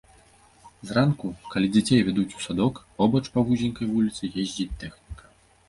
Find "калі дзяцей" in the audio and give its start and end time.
1.51-2.01